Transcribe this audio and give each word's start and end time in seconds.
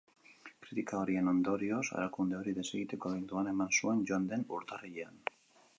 Kritika 0.61 1.01
horien 1.01 1.29
ondorioz, 1.33 1.83
erakunde 1.97 2.39
hori 2.39 2.55
desegiteko 2.61 3.13
aginduan 3.13 3.53
eman 3.53 3.79
zuen 3.81 4.05
joan 4.13 4.29
den 4.33 4.49
urtarrilean. 4.61 5.25